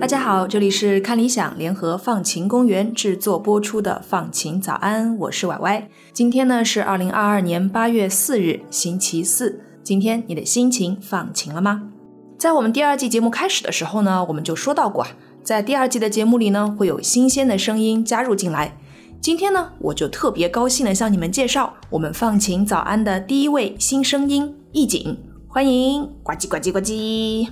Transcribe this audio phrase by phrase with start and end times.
[0.00, 5.90] 大家好，这里是看理想联合放晴公园制作播出的放晴早安，我是歪歪。
[6.14, 9.60] 今天呢是二零二二年八月四日，星期四。
[9.82, 11.92] 今天你的心情放晴了吗？
[12.38, 15.10] 在我们第二季节目开始的时候呢，我们就说到过啊，
[15.42, 18.78] 在第二季的节目里呢，会有新鲜的声音加入进来。
[19.20, 27.48] 今天呢，我就特别高兴的向你们介绍我们放晴早安的第一位新声音易景，欢迎呱唧呱唧呱唧。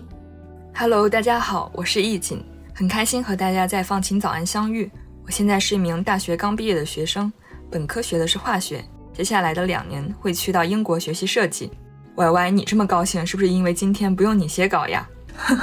[0.73, 2.41] Hello，大家好，我是易锦，
[2.73, 4.89] 很开心和大家在放晴早安相遇。
[5.25, 7.33] 我现在是一名大学刚毕业的学生，
[7.69, 11.73] 本科学的是化学，接下来的两年会去到英国学习设计。
[12.17, 15.07] Y Y，你这么高兴是不是因为今天不用你写稿呀？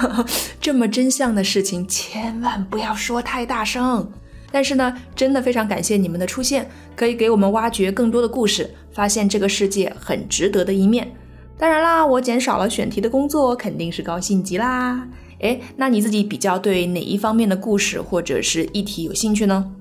[0.62, 4.08] 这么真相的事情千万不要说太大声。
[4.52, 11.12] 但是呢，真的非常感谢你们的出现，可以给我们挖掘更多的故事，发现这个世界很值得的一面。
[11.58, 15.08] 当然啦，我减少了选题的工作，肯定是高兴极啦。
[15.40, 19.72] 哎，那你自己比较对哪一方面的故事或者是议题有兴趣呢？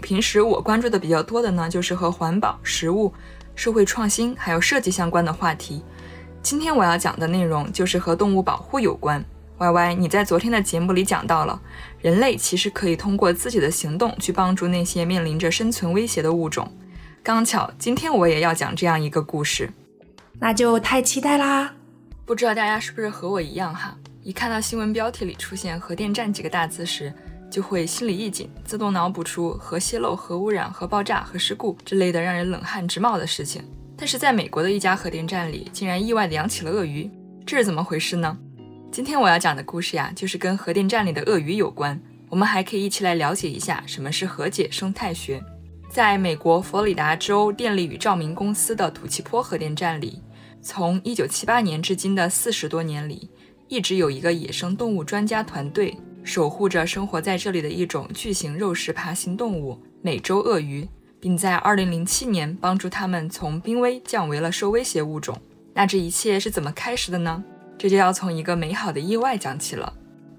[0.00, 3.12] 平时我关注的比较多的呢，就是和环保、食物、
[3.54, 5.80] 社会创新还有设计相关的话题。
[6.42, 9.22] 今天我要讲的内容就是和动物保护有关。
[9.58, 11.60] 歪歪你在昨天的节目里讲到了，
[12.00, 16.72] 人类其实可以通过自己的行动去帮助那些面临着生存威胁的物种。
[17.22, 19.70] 刚巧今天我也要讲这样一个故事。
[20.38, 21.74] 那就太期待啦！
[22.24, 23.94] 不知道大家是不是和我一样哈？
[24.22, 27.12] 一看到新闻标题里出现“核电站”几个大字时，
[27.50, 33.62] 就会心里一紧，自动脑补出核泄漏、核污染、核爆炸、核事故之类的让人冷汗直冒的事情。
[34.00, 37.10] 但是在美国的一家核电站里，竟然意外地养起了鳄鱼，
[37.44, 38.34] 这是怎么回事呢？
[38.90, 42.00] 今天我要讲的故事呀，就是跟核电站里的鳄鱼有关。
[42.30, 45.44] 我们还可以一起来了解一下什么是和解生态学。
[45.90, 50.22] 在美国佛罗里达州电力与照明公司的土气坡核电站里。
[50.62, 53.28] 从一九七八年至今的四十多年里，
[53.68, 55.94] 一直有一个野生动物专家团队
[56.24, 60.88] 守护着生活在这里的一种巨型肉食爬行动物——美洲鳄鱼，
[61.20, 65.40] 并在二零零七年帮助它们从濒危降为了受威胁物种。
[65.74, 67.44] 那这一切是怎么开始的呢？
[67.78, 69.92] 这就要从一个美好的意外讲起了。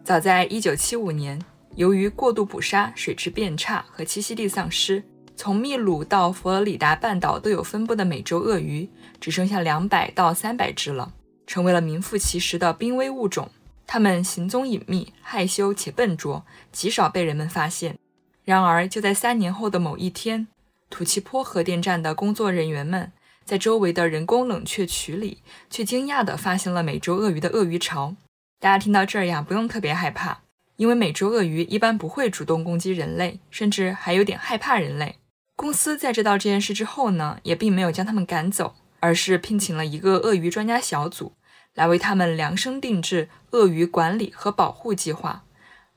[0.04, 1.40] 早在一九七五年，
[1.76, 5.04] 由于过度捕杀、水质变差和栖息地丧失。
[5.36, 8.88] 从秘鲁到佛罗里达半岛都有分布的美洲鳄鱼，
[9.20, 11.14] 只剩下两百到三百只了，
[11.48, 13.50] 成为了名副其实的濒危物种。
[13.88, 17.98] 它们行踪隐秘、害羞且笨拙，极少被人们发现。
[18.44, 20.48] 然而，就在三年后的某一天，
[20.92, 23.12] 土气坡核电站的工作人员们
[23.44, 28.16] 在周围的人工冷却渠里，却惊讶地发现了美洲鳄鱼的鳄鱼巢。
[28.60, 30.42] 大家听到这儿呀，不用特别害怕，
[30.76, 35.16] 因为美洲鳄鱼一般不会主动攻击人类，甚至还有点害怕人类。
[35.56, 41.34] 公司在知道这件事之后呢，也并没有将他们赶走，而是聘请了一个鳄鱼专家小组，
[41.74, 45.44] 来为他们量身定制鳄鱼管理和保护计划，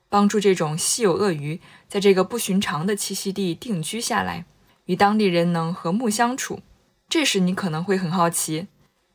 [0.09, 4.45] 帮助这种稀有鳄鱼在这个不寻常的栖息地定居下来，
[4.85, 6.61] 与当地人能和睦相处。
[7.07, 8.67] 这时你可能会很好奇，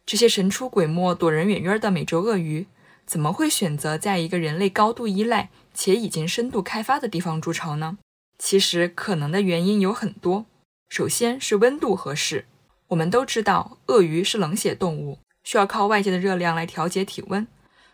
[0.06, 2.66] 这些神出鬼没、躲人远远的美洲鳄鱼，
[3.04, 7.98] 怎么会选择在一个人类高度依赖且已经深度开发的地方筑巢呢？
[8.38, 10.46] 其实可能的原因有很多，
[10.88, 12.46] 首先是温度合适。
[12.88, 17.46] 我们都知道，鳄鱼是冷血动物，需要靠外界的热量来调节体温。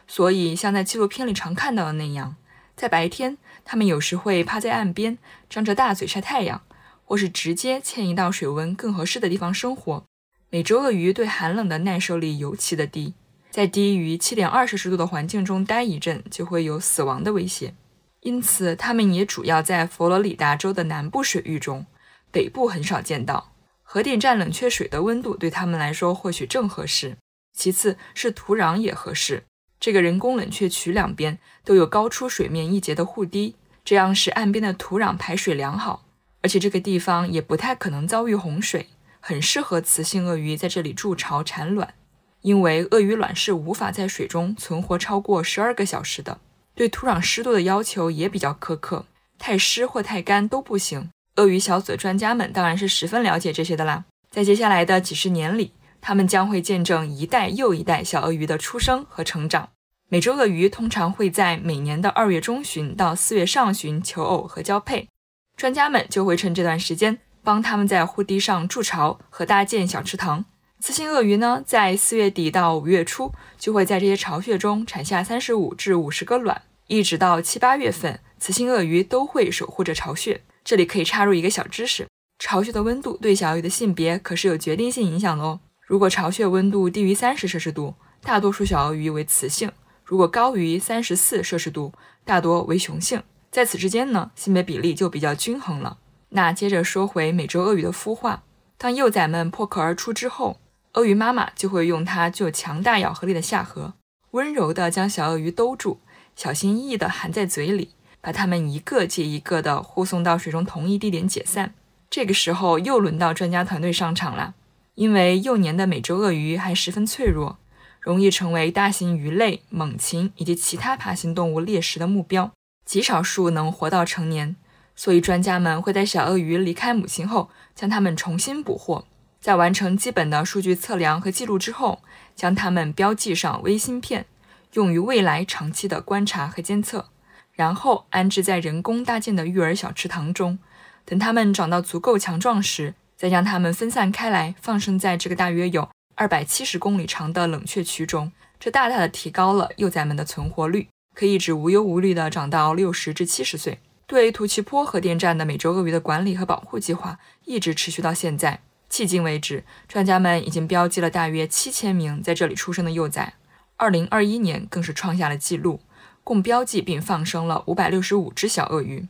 [0.06, 2.36] 所以，像在纪录片里常看到的那样，
[2.76, 5.18] 在白天，它们有时会趴在岸边，
[5.50, 6.62] 张着大嘴晒太阳，
[7.06, 10.04] 或是直接迁移到水温更合适的地方生活。
[10.50, 13.14] 美洲鳄鱼对寒冷的耐受力尤其的低，
[13.50, 17.74] 在低于七点二摄氏度的环境中待一阵，就会有死亡的危险。
[18.20, 21.86] 因此，它们也主要在佛罗里达州的南部水域中，
[22.30, 23.52] 北部很少见到。
[23.82, 27.16] 核电站冷却水的温度对它们来说或许正合适。
[27.52, 29.44] 其次是土壤也合适，
[29.78, 33.54] 这个人工冷却渠两边都有高出水面一截的护堤，
[33.84, 36.05] 这样使岸边的土壤排水良好。
[36.42, 38.88] 而且这个地方也不太可能遭遇洪水，
[39.20, 41.94] 很适合雌性鳄鱼在这里筑巢产卵，
[42.42, 46.38] 因为鳄鱼卵是无法在水中存活超过十二个小时的。
[46.74, 49.06] 对土壤湿度的要求也比较苛刻，
[49.38, 51.10] 太湿或太干都不行。
[51.36, 54.04] 鳄鱼小组的专家们当然是十分了解这些的啦。
[54.30, 59.70] 在接下来的几十年里，他们将会见证一代又一代小鳄鱼的出生和成长。
[60.08, 65.08] 美洲鳄鱼通常会在每年的二月中旬到四月上旬求偶和交配，
[65.56, 70.44] 专家们就会趁这段时间帮他们在护堤上筑巢和搭建小池塘。
[70.80, 80.42] 雌性鳄鱼呢，在四月底到五月初，就会在这些巢穴中产下三十五至五十个卵，一直到七八月份，雌性鳄鱼都会守护着巢穴。
[80.62, 82.06] 这里可以插入一个小知识：
[82.38, 85.60] 巢穴的温度对小鳄鱼的性别可是有决定性影响的哦。
[85.80, 89.70] 如果巢穴温度低于三十摄氏度，大多数小鳄鱼为雌性；
[90.04, 91.94] 如果高于三十四摄氏度，
[92.26, 93.22] 大多为雄性。
[93.56, 95.96] 在此之间呢，性别比例就比较均衡了。
[96.28, 98.42] 那接着说回美洲鳄鱼的孵化，
[98.76, 100.60] 当幼崽们破壳而出之后，
[100.92, 103.94] 鳄鱼妈妈就会用它具有强大咬合力的下颌，
[104.32, 106.00] 温柔地将小鳄鱼兜住，
[106.36, 111.72] 小心翼翼地含在嘴里，把它们一个接一个地护送到水中同一地点解散。
[112.10, 114.54] 这个时候又轮到专家团队上场了，
[114.96, 117.56] 因为幼年的美洲鳄鱼还十分脆弱，
[118.02, 122.52] 容易成为大型鱼类、猛禽以及其他爬行动物猎食的目标。
[122.86, 124.56] 极少数能活到成年，
[124.94, 129.04] 所以专家们会在小鳄鱼离开母亲后，将它们重新捕获，
[129.40, 132.00] 在完成基本的数据测量和记录之后，
[132.36, 134.26] 将它们标记上微芯片，
[134.74, 137.10] 用于未来长期的观察和监测，
[137.52, 140.58] 然后安置在人工搭建的育儿小池塘中，
[141.04, 148.30] 等它们长到足够强壮时，再将它们分散开来，放生在这个大约有二百七十公里长的冷却区中，
[148.60, 150.88] 这大大的提高了幼崽们的存活率。
[151.16, 153.80] 可以只无忧无虑地长到六十至七十岁。
[154.06, 158.60] 对图奇坡核电站的美洲鳄鱼的管理和保护计划一直持续到现在。
[158.90, 163.34] 迄今为止，专家们已经标记了大约七千名在这里出生的幼崽。
[163.76, 165.80] 二零二一年更是创下了纪录，
[166.22, 169.08] 共标记并放生了五百六十五只小鳄鱼。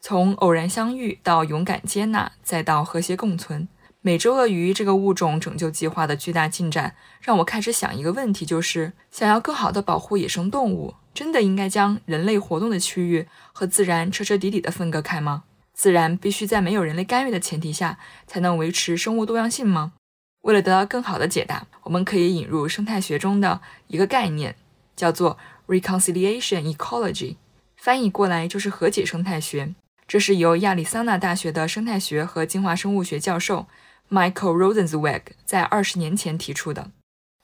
[0.00, 3.68] 从偶然相遇到勇敢接纳，再到和谐共存，
[4.00, 10.94] 美洲鳄鱼这个物种拯救计划的巨大进展，让我开始想一个问题：就是想要更好地保护野生动物。
[11.18, 15.42] 真的应该将人类活动的区域和自然彻彻底底的分割开吗？
[15.74, 17.98] 自然必须在没有人类干预的前提下
[18.28, 19.94] 才能维持生物多样性吗？
[20.42, 24.54] 为了得到更好的解答，我们可以引入生态学中的一个概念，
[24.94, 25.36] 叫做
[25.66, 27.34] reconciliation ecology，
[27.76, 29.74] 翻译过来就是和解生态学。
[30.06, 33.66] 这是由亚利桑那大学的生态学和进化生物学教授
[34.08, 36.92] Michael Rosenzweig 在二十年前提出的。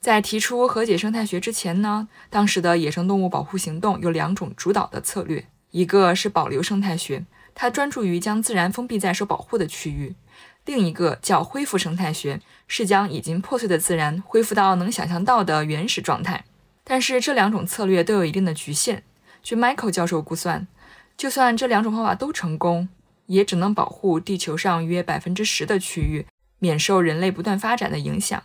[0.05, 7.25] 在提出和解生态学之前呢，当时的野生动物保护行动有两种主导的策略，一个是保留生态学，
[7.55, 10.12] 它专注于将自然封闭在受保护的区域；
[10.67, 16.45] 另一个叫恢复生态学，是将已经破碎的自然恢复到能想象到的原始状态。
[16.85, 19.05] 但是这两种策略都有一定的局限。
[19.43, 20.69] 据 Michael 教授估算，
[21.17, 22.91] 就算这两种方法都成功，
[23.25, 26.27] 也只能保护地球上约百分之十的区域
[26.59, 28.43] 免受人类不断发展的影响。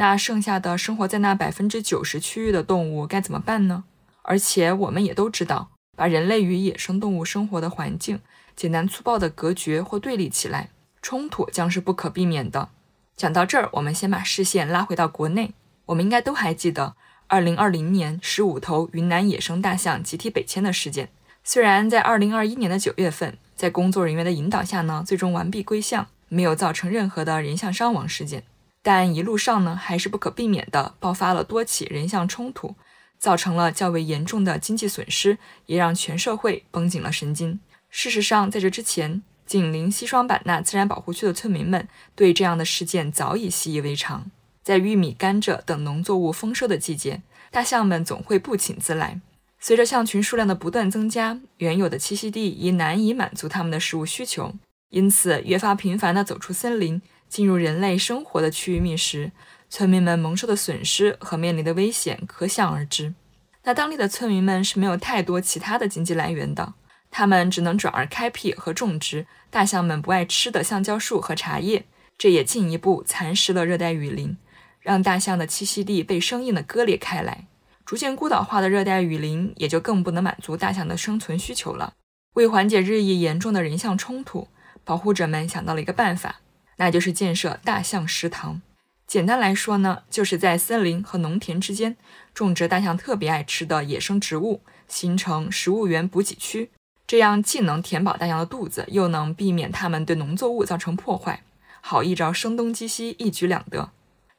[0.00, 3.84] 那剩下的生活在那百分之九十区域的动物该怎么办呢？
[4.22, 8.18] 而且我们也都知道，把人类与野生动物生活的环境
[8.56, 10.70] 简单粗暴地隔绝或对立起来，
[11.02, 12.70] 冲突将是不可避免的。
[13.14, 15.52] 讲到这儿，我们先把视线拉回到国内。
[15.84, 16.94] 我们应该都还记得，
[17.26, 21.10] 二零二零年十五头云南野生大象集体北迁的事件。
[21.44, 28.44] 虽然在二零二一年的九月份，在工作人员的引导下呢，最终完璧归向，没有造成任何的人象伤亡事件。
[28.82, 32.74] 但一路上呢，还是不可避免地爆发了多起人象冲突，
[33.18, 35.36] 造成了较为严重的经济损失，
[35.66, 37.60] 也让全社会绷紧了神经。
[37.90, 44.30] 事实上，在这之前，紧邻西双版纳自然保护区的村民们对这样的事件早已习以为常。
[44.62, 49.20] 在玉米、甘蔗等农作物丰收的季节，大象们总会不请自来。
[49.58, 54.54] 随着象群数量的不断增加，原有的栖息地已难以满足它们的食物需求，
[54.88, 57.02] 因此越发频繁地走出森林。
[57.30, 59.30] 进入人类生活的区域觅食，
[59.70, 63.14] 村民们蒙受的损失和面临的危险可想而知。
[63.62, 66.74] 那当地的村民们是没有太多其他的经济来源的，
[67.10, 71.84] 他们只能转而开辟和种植大象们不爱吃的橡胶树和茶叶，
[72.18, 74.36] 这也进一步蚕食了热带雨林，
[74.80, 77.46] 让大象的栖息地被生硬的割裂开来。
[77.86, 81.94] 逐渐孤岛化的热带雨林也就更不能满足大象的生存需求了。
[82.34, 84.48] 为缓解日益严重的人象冲突，
[84.84, 86.40] 保护者们想到了一个办法。
[86.80, 88.62] 那就是建设大象食堂。
[89.06, 91.94] 简单来说呢，就是在森林和农田之间
[92.32, 96.70] 种植大象特别爱吃的野生植物，形成食物源补给区。
[97.06, 101.42] 这样既能填饱大象的肚子，又能避免它们对农作物造成破坏，
[101.82, 103.90] 好一招声东击西，一举两得。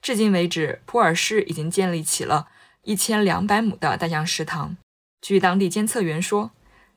[0.02, 2.48] 至今为止，普洱市已经建立起了
[2.84, 4.78] 一千两百亩的大象食堂。
[5.22, 6.50] 据当地监测员说，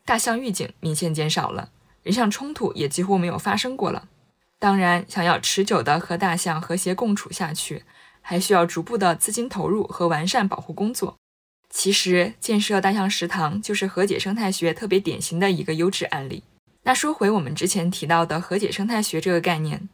[0.06, 1.68] 大象预警明显减少了，
[2.02, 4.08] 人象冲突也几乎没有发生过了。
[4.64, 7.82] 当然，想要持久地和大象和谐共处下去，
[8.22, 11.18] 还需要逐步的资金投入和完善保护工作。
[11.68, 16.44] 其实，建设大象食堂就是和解生态学特别典型的一个优质案例。
[16.84, 19.86] 那说回我们之前提到的和解生态学这个概念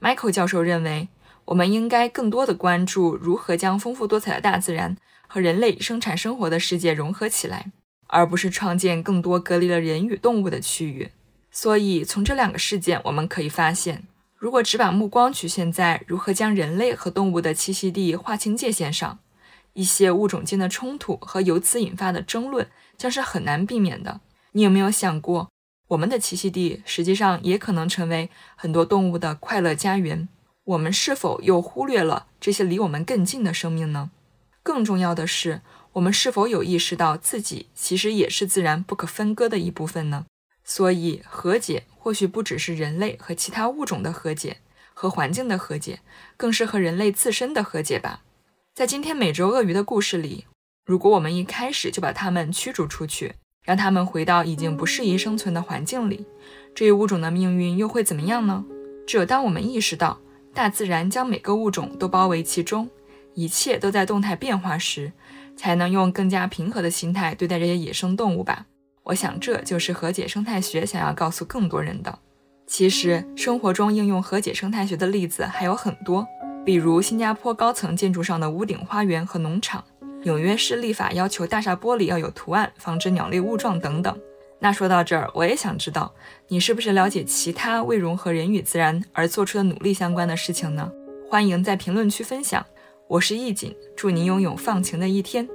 [0.00, 1.08] ，Michael 教授认为，
[1.44, 4.96] 我们应该更多的关注如何将丰富多彩的大自然
[5.28, 7.70] 和人类生产生活的世界融合起来，
[8.06, 11.10] 而不是创建更多隔离了人与动物的区域。
[11.50, 14.02] 所以，从这两个事件，我们可以发现，
[14.44, 19.18] 如果只把目光局限在如何将人类和动物的栖息地划清界限上，
[19.72, 24.20] 一些物种间的冲突和由此引发的争论将是很难避免的。
[24.52, 25.48] 你有没有想过，
[25.88, 30.28] 我们的栖息地实际上也可能成为很多动物的快乐家园？
[30.64, 34.10] 我们是否又忽略了这些离我们更近的生命呢？
[34.62, 35.62] 更重要的是，
[35.94, 40.26] 我们是否有意识到自己其实也是自然不可分割的一部分呢？
[40.62, 44.58] 所以，和解或许不只是人类和其他物种的和解，
[44.92, 46.00] 和环境的和解，
[46.36, 48.20] 更是和人类自身的和解吧。
[48.74, 50.44] 在今天美洲鳄鱼的故事里，
[50.84, 56.26] 如果我们一开始就把它们驱逐出去，让它们回到已经不适宜生存的环境里，
[56.74, 58.62] 这一物种的命运又会怎么样呢？
[59.06, 60.20] 只有当我们意识到
[60.52, 62.90] 大自然将每个物种都包围其中，
[63.32, 65.10] 一切都在动态变化时，
[65.56, 68.66] 才能用更加平和的心态对待这些野生动物吧。
[69.04, 72.18] 我想，这就是和解生态学想要告诉更多人的。
[72.66, 76.26] 其实，生活中应用和解生态学的例子还有很多，
[76.64, 79.84] 比如新加坡高层建筑上的屋顶花园和农场，
[80.22, 84.18] 纽约市立法要求大厦玻璃要有图案，防止鸟类误撞等等。
[84.58, 86.14] 那说到这儿，我也想知道，
[86.48, 90.90] 你是不是了解其他为融合人与自然而做出的努力相关的事情呢？
[91.28, 92.64] 欢迎在评论区分享。
[93.06, 95.46] 我是易锦，祝您拥有放晴的一天。